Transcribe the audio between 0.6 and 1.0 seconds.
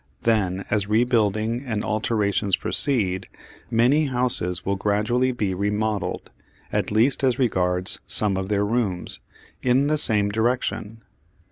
as